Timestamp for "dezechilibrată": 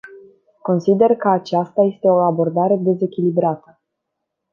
2.75-3.81